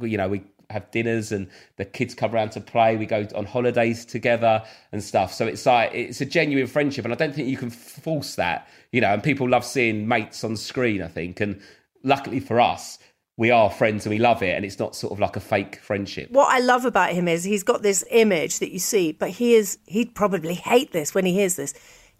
[0.00, 2.96] you know, we have dinners and the kids come around to play.
[2.96, 5.32] We go on holidays together and stuff.
[5.32, 8.68] So it's like it's a genuine friendship, and I don't think you can force that
[8.94, 11.40] you know, and people love seeing mates on screen, I think.
[11.40, 11.60] And
[12.04, 13.00] luckily for us,
[13.36, 15.80] we are friends and we love it and it's not sort of like a fake
[15.82, 19.28] friendship what i love about him is he's got this image that you see but
[19.28, 21.74] he is he'd probably hate this when he hears this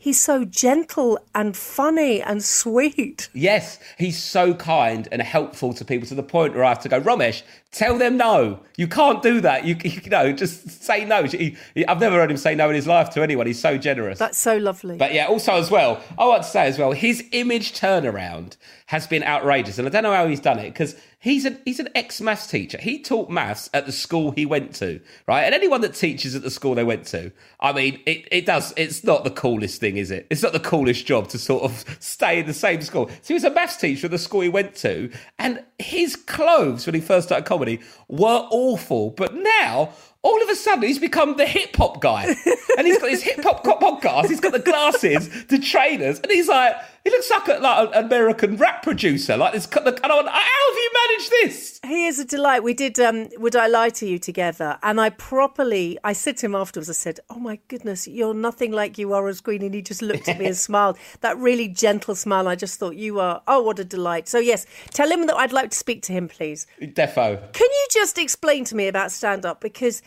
[0.04, 3.30] he's so gentle and funny and sweet.
[3.32, 6.90] Yes, he's so kind and helpful to people to the point where I have to
[6.90, 8.60] go, Romesh, tell them no.
[8.76, 9.64] You can't do that.
[9.64, 11.22] You, you know, just say no.
[11.22, 13.46] He, he, I've never heard him say no in his life to anyone.
[13.46, 14.18] He's so generous.
[14.18, 14.98] That's so lovely.
[14.98, 19.06] But yeah, also as well, I want to say as well, his image turnaround has
[19.06, 21.88] been outrageous, and I don't know how he's done it because he's an he's an
[21.94, 22.76] ex maths teacher.
[22.78, 25.44] He taught maths at the school he went to, right?
[25.44, 28.74] And anyone that teaches at the school they went to, I mean, it, it does.
[28.76, 30.26] It's not the coolest thing, is it?
[30.28, 33.08] It's not the coolest job to sort of stay in the same school.
[33.08, 36.84] So he was a maths teacher at the school he went to, and his clothes
[36.84, 39.10] when he first started comedy were awful.
[39.12, 39.94] But now
[40.24, 42.34] all of a sudden he's become the hip hop guy.
[42.76, 46.48] and he's got his hip hop podcast, he's got the glasses, the trainers, and he's
[46.48, 49.36] like, he looks like, a, like an American rap producer.
[49.36, 51.80] Like this, and I went, how have you managed this?
[51.84, 52.62] He is a delight.
[52.62, 56.46] We did um, Would I Lie to You together, and I properly, I said to
[56.46, 59.62] him afterwards, I said, oh my goodness, you're nothing like you are on screen.
[59.62, 60.96] And he just looked at me and smiled.
[61.20, 62.48] That really gentle smile.
[62.48, 64.26] I just thought, you are, oh, what a delight.
[64.26, 66.66] So yes, tell him that I'd like to speak to him, please.
[66.80, 67.52] Defo.
[67.52, 69.60] Can you just explain to me about stand-up?
[69.60, 70.00] Because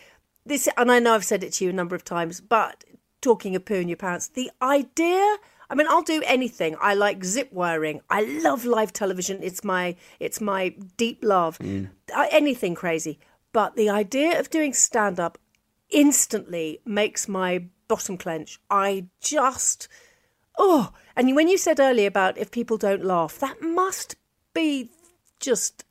[0.48, 2.84] this, and I know I've said it to you a number of times, but
[3.22, 5.38] talking of pooing your pants, the idea.
[5.70, 6.76] I mean, I'll do anything.
[6.80, 8.02] I like zip wiring.
[8.10, 9.40] I love live television.
[9.42, 11.58] It's my it's my deep love.
[11.60, 11.90] Mm.
[12.32, 13.20] anything crazy.
[13.52, 15.38] But the idea of doing stand up
[15.90, 18.60] instantly makes my bottom clench.
[18.70, 19.88] I just
[20.58, 24.16] oh, and when you said earlier about if people don't laugh, that must
[24.54, 24.90] be
[25.40, 25.84] just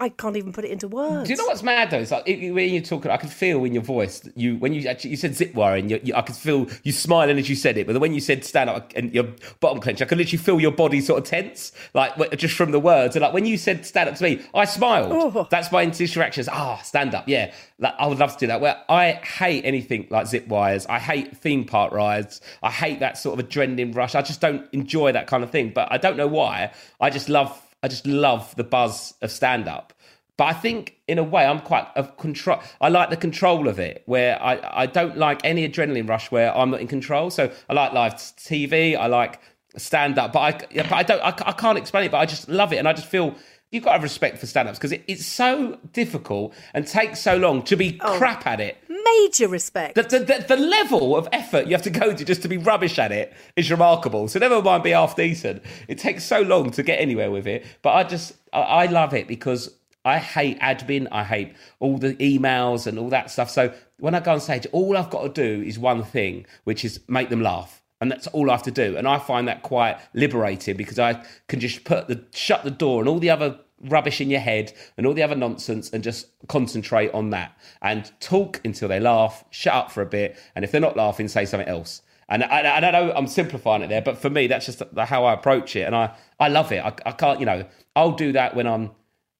[0.00, 1.28] I can't even put it into words.
[1.28, 1.98] Do you know what's mad though?
[1.98, 4.26] It's like it, when you're talking, I can feel in your voice.
[4.34, 7.38] You when you actually you said zip wiring, you, you, I could feel you smiling
[7.38, 7.86] as you said it.
[7.86, 9.26] But when you said stand up and your
[9.60, 12.80] bottom clench, I could literally feel your body sort of tense, like just from the
[12.80, 13.16] words.
[13.16, 15.12] And like when you said stand up to me, I smiled.
[15.12, 15.46] Oh.
[15.50, 16.46] That's my initial reaction.
[16.50, 17.28] Ah, oh, stand up.
[17.28, 18.60] Yeah, like, I would love to do that.
[18.60, 20.86] Well, I hate anything like zip wires.
[20.86, 22.40] I hate theme park rides.
[22.62, 24.14] I hate that sort of adrenaline rush.
[24.14, 25.72] I just don't enjoy that kind of thing.
[25.74, 26.72] But I don't know why.
[27.00, 29.92] I just love I just love the buzz of stand up.
[30.36, 32.60] But I think in a way I'm quite of control.
[32.80, 36.56] I like the control of it, where I, I don't like any adrenaline rush where
[36.56, 37.28] I'm not in control.
[37.30, 38.96] So I like live TV.
[38.96, 39.38] I like
[39.76, 42.10] stand up, but I but I don't I, I can't explain it.
[42.10, 43.34] But I just love it, and I just feel
[43.70, 47.20] you've got to have respect for stand ups because it, it's so difficult and takes
[47.20, 48.76] so long to be oh, crap at it.
[48.88, 49.94] Major respect.
[49.94, 52.58] The, the, the, the, level of effort you have to go to just to be
[52.58, 54.28] rubbish at it is remarkable.
[54.28, 55.62] So never mind be half decent.
[55.88, 57.64] It takes so long to get anywhere with it.
[57.82, 61.08] But I just, I, I love it because I hate admin.
[61.12, 63.50] I hate all the emails and all that stuff.
[63.50, 66.84] So when I go on stage, all I've got to do is one thing, which
[66.84, 68.96] is make them laugh and that's all I have to do.
[68.96, 73.00] And I find that quite liberating because I can just put the shut the door
[73.00, 76.28] and all the other rubbish in your head and all the other nonsense and just
[76.48, 80.72] concentrate on that and talk until they laugh, shut up for a bit, and if
[80.72, 82.02] they're not laughing, say something else.
[82.28, 85.32] And I, I know I'm simplifying it there, but for me, that's just how I
[85.32, 86.78] approach it, and I, I love it.
[86.78, 87.64] I, I can't, you know,
[87.96, 88.90] I'll do that when I'm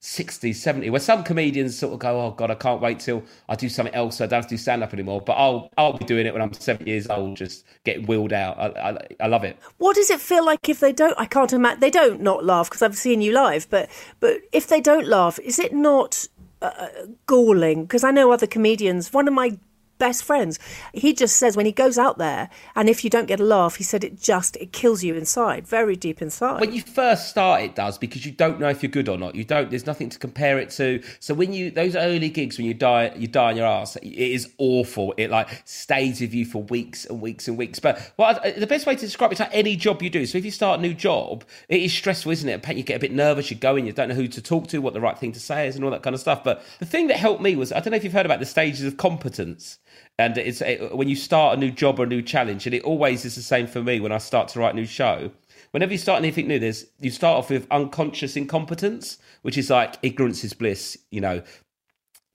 [0.02, 3.54] 60, 70, where some comedians sort of go, oh God, I can't wait till I
[3.54, 4.16] do something else.
[4.16, 5.20] So I don't have to do stand up anymore.
[5.20, 8.58] But I'll I'll be doing it when I'm 70 years old, just getting wheeled out.
[8.58, 9.58] I, I, I love it.
[9.76, 11.14] What does it feel like if they don't?
[11.18, 13.68] I can't imagine they don't not laugh because I've seen you live.
[13.68, 16.26] But but if they don't laugh, is it not
[16.62, 16.88] uh,
[17.26, 17.82] galling?
[17.82, 19.12] Because I know other comedians.
[19.12, 19.58] One of my
[20.00, 20.58] best friends.
[20.92, 23.76] He just says when he goes out there, and if you don't get a laugh,
[23.76, 26.60] he said it just it kills you inside, very deep inside.
[26.60, 29.36] When you first start, it does because you don't know if you're good or not.
[29.36, 29.70] You don't.
[29.70, 31.02] There's nothing to compare it to.
[31.20, 33.94] So when you those early gigs when you die, you die on your ass.
[33.96, 35.14] It is awful.
[35.16, 37.78] It like stays with you for weeks and weeks and weeks.
[37.78, 40.26] But well, the best way to describe it is like any job you do.
[40.26, 42.76] So if you start a new job, it is stressful, isn't it?
[42.76, 43.50] You get a bit nervous.
[43.50, 45.40] You go in, you don't know who to talk to, what the right thing to
[45.40, 46.42] say is, and all that kind of stuff.
[46.42, 48.46] But the thing that helped me was I don't know if you've heard about the
[48.46, 49.78] stages of competence
[50.20, 52.83] and it's it, when you start a new job or a new challenge and it
[52.83, 55.30] always is the same for me when i start to write a new show
[55.70, 59.96] whenever you start anything new there's you start off with unconscious incompetence which is like
[60.02, 61.42] ignorance is bliss you know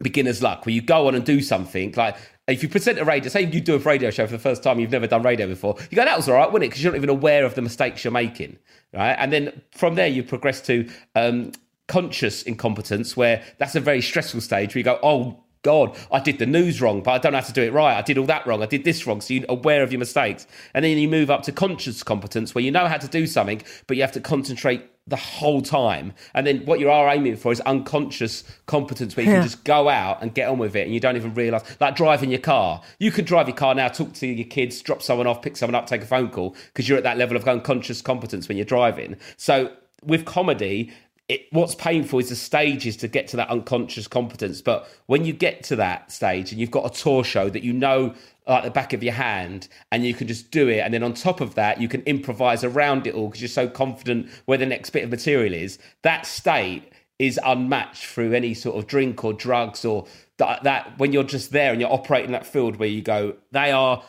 [0.01, 2.17] beginner's luck where you go on and do something like
[2.47, 4.79] if you present a radio, say you do a radio show for the first time,
[4.79, 6.67] you've never done radio before, you go, that was all right, wasn't it?
[6.67, 8.59] Because you're not even aware of the mistakes you're making,
[8.93, 9.13] right?
[9.13, 11.53] And then from there, you progress to um,
[11.87, 16.37] conscious incompetence, where that's a very stressful stage where you go, oh, God, I did
[16.37, 17.97] the news wrong, but I don't know how to do it right.
[17.97, 18.61] I did all that wrong.
[18.61, 19.19] I did this wrong.
[19.19, 20.45] So you're aware of your mistakes.
[20.75, 23.63] And then you move up to conscious competence where you know how to do something,
[23.87, 26.13] but you have to concentrate the whole time.
[26.35, 29.37] And then what you are aiming for is unconscious competence where you Yeah.
[29.39, 31.95] can just go out and get on with it and you don't even realize, like
[31.95, 32.81] driving your car.
[32.99, 35.75] You can drive your car now, talk to your kids, drop someone off, pick someone
[35.75, 38.65] up, take a phone call because you're at that level of unconscious competence when you're
[38.65, 39.15] driving.
[39.37, 39.71] So
[40.03, 40.91] with comedy,
[41.27, 44.61] it, what's painful is the stages to get to that unconscious competence.
[44.61, 47.73] But when you get to that stage and you've got a tour show that you
[47.73, 48.13] know
[48.47, 51.15] like the back of your hand and you can just do it, and then on
[51.15, 54.67] top of that, you can improvise around it all because you're so confident where the
[54.67, 55.79] next bit of material is.
[56.03, 60.05] That state is unmatched through any sort of drink or drugs or
[60.37, 63.71] that, that when you're just there and you're operating that field where you go, they
[63.71, 64.03] are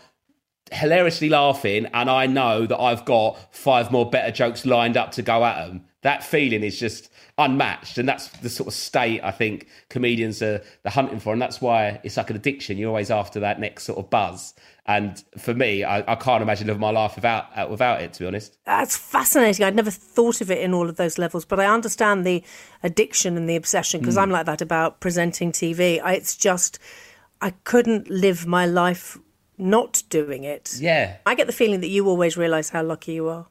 [0.73, 5.23] hilariously laughing, and I know that I've got five more better jokes lined up to
[5.23, 5.85] go at them.
[6.07, 10.63] That feeling is just unmatched, and that's the sort of state I think comedians are
[10.85, 12.79] they're hunting for, and that's why it's like an addiction.
[12.79, 14.55] You're always after that next sort of buzz.
[14.87, 18.13] And for me, I, I can't imagine living my life without uh, without it.
[18.13, 19.67] To be honest, That's fascinating.
[19.67, 22.45] I'd never thought of it in all of those levels, but I understand the
[22.85, 26.01] addiction and the obsession because I'm like that about presenting TV.
[26.01, 26.79] I, it's just,
[27.41, 29.19] I couldn't live my life
[29.59, 30.77] not doing it.
[30.79, 31.17] yeah.
[31.27, 33.47] I get the feeling that you always realise how lucky you are.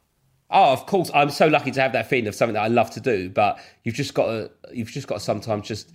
[0.50, 1.10] Oh, of course.
[1.12, 3.58] I'm so lucky to have that feeling of something that I love to do, but
[3.82, 5.92] you've just got to you've just got to sometimes just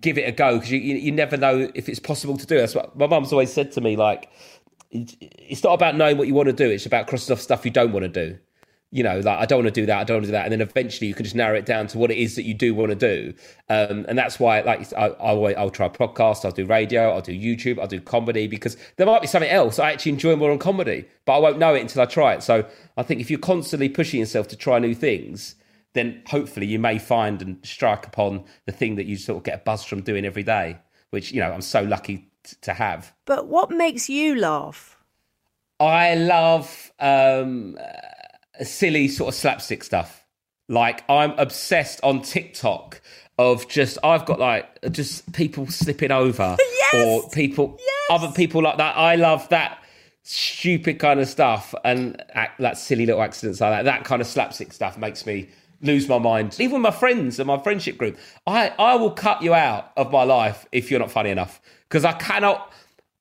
[0.00, 2.58] give it a go because you, you you never know if it's possible to do.
[2.58, 3.96] That's what my mum's always said to me.
[3.96, 4.30] Like,
[4.90, 7.70] it's not about knowing what you want to do; it's about crossing off stuff you
[7.70, 8.38] don't want to do.
[8.94, 9.98] You know, like I don't want to do that.
[9.98, 11.88] I don't want to do that, and then eventually you can just narrow it down
[11.88, 13.34] to what it is that you do want to do.
[13.68, 17.32] Um, and that's why, like, I, I'll, I'll try podcast, I'll do radio, I'll do
[17.32, 20.60] YouTube, I'll do comedy because there might be something else I actually enjoy more on
[20.60, 22.44] comedy, but I won't know it until I try it.
[22.44, 22.64] So
[22.96, 25.56] I think if you're constantly pushing yourself to try new things,
[25.94, 29.54] then hopefully you may find and strike upon the thing that you sort of get
[29.54, 30.78] a buzz from doing every day,
[31.10, 33.12] which you know I'm so lucky t- to have.
[33.24, 34.98] But what makes you laugh?
[35.80, 38.13] I love um, uh,
[38.62, 40.24] silly sort of slapstick stuff.
[40.68, 43.00] Like I'm obsessed on TikTok
[43.38, 46.56] of just I've got like just people slipping over
[46.94, 47.78] or people
[48.10, 48.96] other people like that.
[48.96, 49.82] I love that
[50.22, 53.84] stupid kind of stuff and act, that silly little accidents like that.
[53.84, 55.48] That kind of slapstick stuff makes me
[55.82, 56.56] lose my mind.
[56.58, 60.24] Even my friends and my friendship group, I I will cut you out of my
[60.24, 62.72] life if you're not funny enough because I cannot.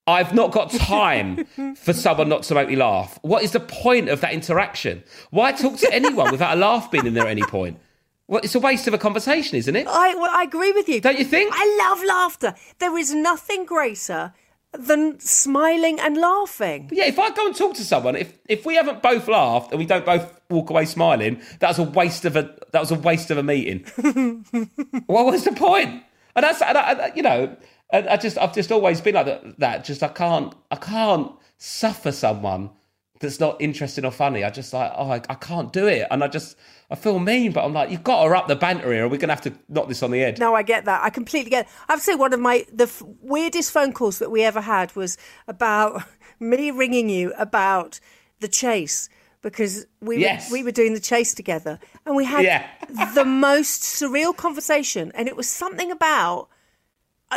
[0.06, 3.18] I've not got time for someone not to make me laugh.
[3.22, 5.04] What is the point of that interaction?
[5.30, 7.80] Why talk to anyone without a laugh being in there at any point?
[8.28, 9.88] Well, it's a waste of a conversation, isn't it?
[9.88, 11.00] I, well, I agree with you.
[11.00, 11.54] Don't you think?
[11.54, 12.56] I love laughter.
[12.80, 14.34] There is nothing greater
[14.74, 16.90] than smiling and laughing.
[16.92, 19.80] Yeah, if I go and talk to someone, if if we haven't both laughed and
[19.80, 22.96] we don't both walk away smiling, that was a waste of a that was a
[22.96, 23.84] waste of a meeting.
[25.06, 26.04] what was the point?
[26.36, 27.56] And that's and I, and, you know,
[27.94, 29.86] and I just I've just always been like that, that.
[29.86, 32.72] Just I can't I can't suffer someone
[33.20, 34.44] that's not interesting or funny.
[34.44, 36.58] I just like oh I, I can't do it, and I just
[36.92, 39.18] I feel mean, but I'm like you've got to up the banter here, or we're
[39.18, 40.40] gonna have to knock this on the head.
[40.40, 41.04] No, I get that.
[41.04, 41.66] I completely get.
[41.66, 41.72] It.
[41.88, 44.60] I have to say, one of my the f- weirdest phone calls that we ever
[44.62, 46.04] had was about
[46.40, 48.00] me ringing you about
[48.42, 49.08] the chase
[49.42, 50.50] because we Yes.
[50.50, 52.66] were, we were doing the chase together, and we had Yeah.
[53.14, 56.50] the most surreal conversation, and it was something about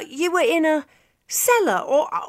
[0.00, 0.87] you were in a
[1.26, 2.12] cellar or.
[2.14, 2.28] Uh,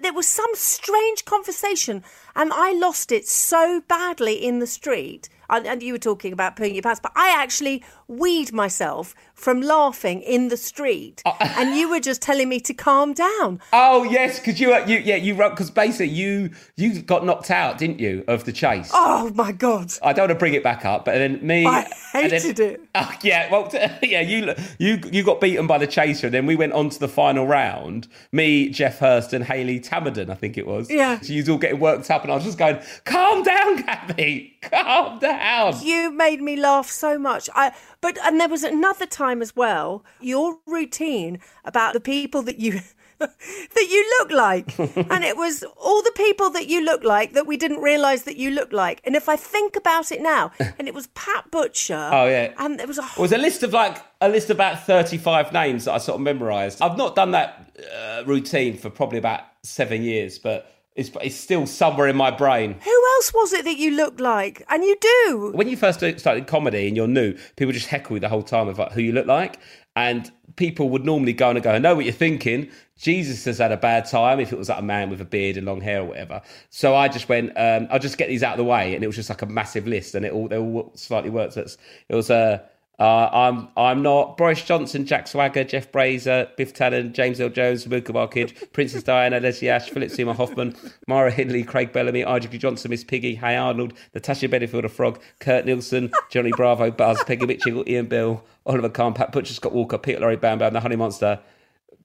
[0.00, 2.02] there was some strange conversation,
[2.36, 5.28] and I lost it so badly in the street.
[5.50, 9.60] And, and you were talking about pooing your pants, but I actually weed myself from
[9.60, 11.36] laughing in the street, oh.
[11.40, 13.60] and you were just telling me to calm down.
[13.72, 17.76] Oh yes, because you you yeah you wrote because basically you you got knocked out,
[17.76, 18.90] didn't you, of the chase?
[18.94, 19.92] Oh my god!
[20.02, 21.80] I don't want to bring it back up, but then me, I
[22.14, 22.80] and then- hated it.
[22.94, 23.70] Oh, yeah, well,
[24.02, 26.98] yeah, you you you got beaten by the chaser, and then we went on to
[27.00, 28.06] the final round.
[28.32, 30.90] Me, Geoff Hurst, and Hayley Tamaddon, I think it was.
[30.90, 31.18] Yeah.
[31.20, 34.58] so you was all getting worked up, and I was just going, "Calm down, Gaby,
[34.62, 37.48] calm down." You made me laugh so much.
[37.54, 40.04] I but and there was another time as well.
[40.20, 42.80] Your routine about the people that you
[43.18, 47.46] that you look like, and it was all the people that you look like that
[47.46, 49.00] we didn't realise that you look like.
[49.04, 52.10] And if I think about it now, and it was Pat Butcher.
[52.12, 52.52] Oh, yeah.
[52.58, 55.52] and there was a It was a list of like a list of about thirty-five
[55.52, 56.82] names that I sort of memorised.
[56.82, 61.66] I've not done that uh, routine for probably about seven years, but it's it's still
[61.66, 62.74] somewhere in my brain.
[62.74, 64.62] Who else was it that you looked like?
[64.68, 65.52] And you do.
[65.54, 68.68] when you first started comedy and you're new, people just heckle you the whole time
[68.68, 69.58] of like who you look like,
[69.96, 73.58] and people would normally go on and go, "I know what you're thinking." Jesus has
[73.58, 75.80] had a bad time if it was like a man with a beard and long
[75.80, 76.40] hair or whatever.
[76.70, 79.06] So I just went, um, I'll just get these out of the way, and it
[79.08, 81.54] was just like a massive list, and it all they all slightly worked.
[81.54, 81.66] So
[82.08, 82.34] it was a.
[82.34, 82.58] Uh,
[82.98, 87.86] uh, I'm I'm not Boris Johnson, Jack Swagger, Jeff Brazier, Biff Tannen, James Earl Jones,
[87.86, 90.76] Muka Kid, Princess Diana, Leslie Ash, Philip Seymour Hoffman,
[91.08, 92.56] Myra Hindley, Craig Bellamy, R.G.
[92.58, 97.46] Johnson, Miss Piggy, Hey Arnold, Natasha Bedingfield, a frog, Kurt Nilsen, Johnny Bravo, Buzz, Peggy
[97.46, 100.96] Mitchell, Ian Bill, Oliver Kahn, Pat Butcher, Scott Walker, Peter Lorre, Bam Bam, The Honey
[100.96, 101.40] Monster,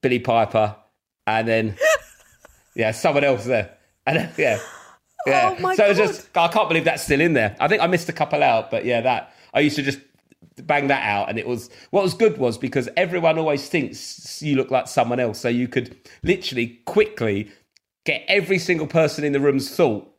[0.02, 0.76] Billie Piper,
[1.28, 1.78] and then
[2.76, 4.60] yeah, someone else there, and then, yeah,
[5.28, 5.56] yeah.
[5.58, 7.58] Oh my so it's just I can't believe that's still in there.
[7.60, 10.00] I think I missed a couple out, but yeah, that I used to just
[10.66, 14.56] bang that out, and it was what was good was because everyone always thinks you
[14.56, 17.52] look like someone else, so you could literally quickly
[18.06, 20.12] get every single person in the room's thought.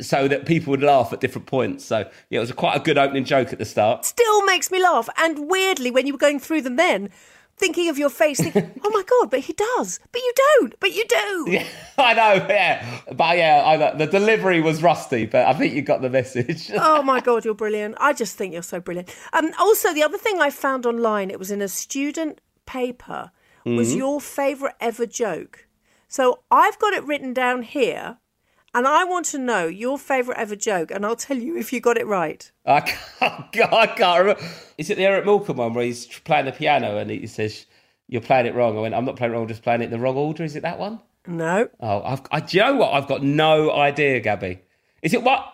[0.00, 1.84] So that people would laugh at different points.
[1.84, 4.06] So yeah, it was a quite a good opening joke at the start.
[4.06, 5.06] Still makes me laugh.
[5.18, 7.10] And weirdly, when you were going through them then,
[7.56, 10.00] thinking of your face, thinking, oh my God, but he does.
[10.10, 10.74] But you don't.
[10.80, 11.46] But you do.
[11.52, 11.66] Yeah,
[11.98, 12.46] I know.
[12.48, 16.70] Yeah, but yeah, I, the delivery was rusty, but I think you got the message.
[16.74, 17.96] oh my god, you're brilliant!
[17.98, 19.14] I just think you're so brilliant.
[19.32, 23.30] Um, also, the other thing I found online, it was in a student paper,
[23.64, 25.66] was your favourite ever joke.
[26.08, 28.18] So I've got it written down here,
[28.74, 31.80] and I want to know your favourite ever joke, and I'll tell you if you
[31.80, 32.50] got it right.
[32.66, 32.80] I
[33.18, 34.42] can't, I can't remember.
[34.78, 37.66] Is it the Eric Moulton one where he's playing the piano and he says,
[38.08, 38.76] "You're playing it wrong"?
[38.76, 39.42] I went, "I'm not playing it wrong.
[39.42, 41.00] I'm just playing it in the wrong order." Is it that one?
[41.26, 42.94] No, Oh, I've, I, do you know what?
[42.94, 44.58] I've got no idea, Gaby.
[45.02, 45.46] Is it what?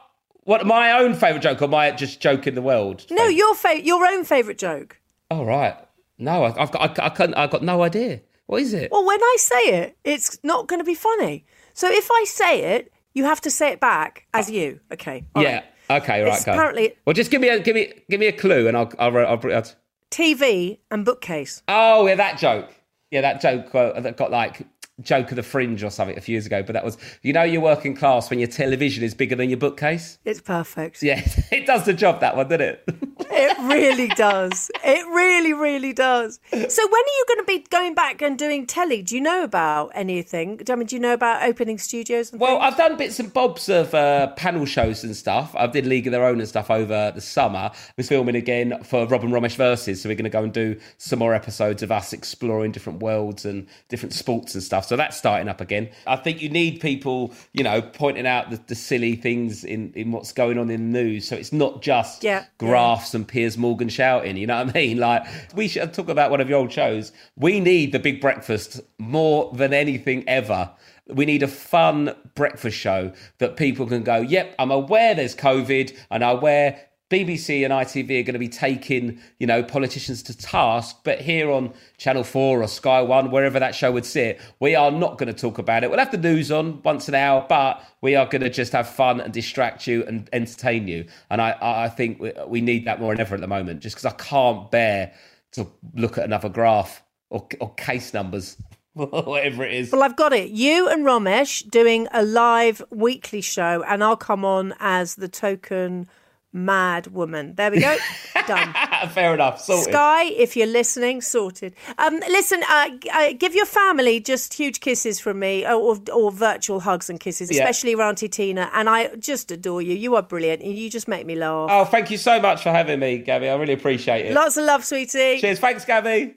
[0.44, 3.04] What my own favourite joke or my just joke in the world?
[3.10, 4.98] no, your fa- your own favourite joke.
[5.30, 5.76] Oh right.
[6.16, 8.20] No, I- I've got I, I couldn't, I've got no idea.
[8.46, 8.90] What is it?
[8.90, 11.44] Well, when I say it, it's not going to be funny.
[11.74, 14.80] So if I say it, you have to say it back as you.
[14.92, 15.24] Okay.
[15.36, 15.62] yeah.
[15.90, 16.02] right.
[16.02, 16.22] Okay.
[16.22, 16.34] Right.
[16.34, 16.52] It's go.
[16.52, 19.16] apparently- Well, just give me a give me give me a clue and I'll I'll,
[19.16, 19.64] I'll, I'll, I'll
[20.10, 21.62] TV and bookcase.
[21.68, 22.74] Oh, yeah, that joke.
[23.10, 24.66] Yeah, that joke uh, that got like
[25.00, 26.62] joke of the fringe or something a few years ago.
[26.62, 29.58] But that was, you know, you're working class when your television is bigger than your
[29.58, 30.18] bookcase.
[30.24, 31.02] It's perfect.
[31.02, 32.20] Yeah, it does the job.
[32.20, 32.88] That one, doesn't it?
[33.30, 34.70] It really does.
[34.84, 36.40] It really, really does.
[36.50, 39.02] So when are you going to be going back and doing telly?
[39.02, 40.60] Do you know about anything?
[40.68, 42.32] I mean, do you know about opening studios?
[42.32, 42.64] And Well, things?
[42.64, 45.54] I've done bits and bobs of uh, panel shows and stuff.
[45.56, 47.70] I did League of Their Own and stuff over the summer.
[47.96, 50.78] We're filming again for Rob and Romesh Versus, so we're going to go and do
[50.98, 54.86] some more episodes of us exploring different worlds and different sports and stuff.
[54.86, 55.90] So that's starting up again.
[56.06, 60.12] I think you need people, you know, pointing out the, the silly things in, in
[60.12, 61.28] what's going on in the news.
[61.28, 64.36] So it's not just Yeah, graphs and Piers Morgan shouting.
[64.36, 64.98] You know what I mean?
[65.08, 67.12] Like we should talk about one of your old shows.
[67.36, 70.70] We need the big breakfast more than anything ever.
[71.06, 75.96] We need a fun breakfast show that people can go, yep, I'm aware there's COVID
[76.10, 76.80] and I'm aware
[77.10, 80.98] BBC and ITV are going to be taking, you know, politicians to task.
[81.04, 84.90] But here on Channel 4 or Sky 1, wherever that show would sit, we are
[84.90, 85.90] not going to talk about it.
[85.90, 88.88] We'll have the news on once an hour, but we are going to just have
[88.88, 91.06] fun and distract you and entertain you.
[91.30, 93.96] And I, I think we, we need that more than ever at the moment, just
[93.96, 95.12] because I can't bear
[95.52, 98.58] to look at another graph or, or case numbers,
[98.92, 99.92] whatever it is.
[99.92, 100.50] Well, I've got it.
[100.50, 106.06] You and Romesh doing a live weekly show, and I'll come on as the token
[106.52, 107.54] mad woman.
[107.54, 107.96] There we go.
[108.46, 108.72] Done.
[109.10, 109.60] Fair enough.
[109.60, 109.92] Sorted.
[109.92, 111.74] Sky, if you're listening, sorted.
[111.98, 116.32] Um, listen, uh, uh, give your family just huge kisses from me, or, or, or
[116.32, 117.62] virtual hugs and kisses, Yeah.
[117.62, 118.70] especially your Auntie Tina.
[118.72, 119.94] And I just adore you.
[119.94, 120.64] You are brilliant.
[120.64, 121.68] You just make me laugh.
[121.70, 123.48] Oh, thank you so much for having me, Gaby.
[123.48, 124.32] I really appreciate it.
[124.32, 125.40] Lots of love, sweetie.
[125.40, 125.58] Cheers.
[125.58, 126.34] Thanks, Gaby.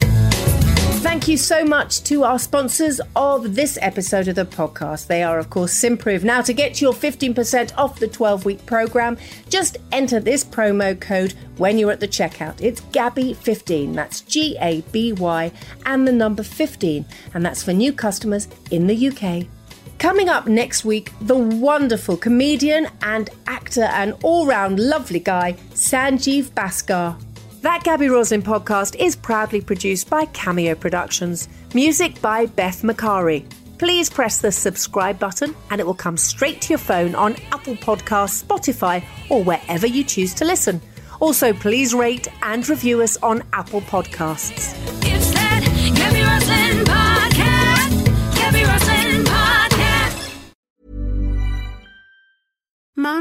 [1.02, 5.08] Thank you so much to our sponsors of this episode of the podcast.
[5.08, 6.24] They are, of course, Symprove.
[6.24, 9.18] Now, to get your 15% off the 12 week program,
[9.50, 12.62] just enter this promo code when you're at the checkout.
[12.62, 13.96] It's Gaby15.
[13.96, 15.52] That's G A B Y
[15.88, 17.04] and the number 15.
[17.34, 19.48] And that's for new customers in the UK.
[19.98, 26.52] Coming up next week, the wonderful comedian and actor and all round lovely guy, Sanjeev
[26.52, 27.20] Bhaskar.
[27.62, 31.48] That Gaby Roslin podcast is proudly produced by Cameo Productions.
[31.76, 33.48] Music by Beth Macari.
[33.78, 37.76] Please press the subscribe button and it will come straight to your phone on Apple
[37.76, 40.82] Podcasts, Spotify, or wherever you choose to listen.
[41.20, 44.74] Also, please rate and review us on Apple Podcasts.
[45.06, 45.64] It's that
[45.96, 48.06] Gaby Roslin podcast.
[48.38, 50.46] Gaby Roslin podcast.
[52.96, 53.21] Mom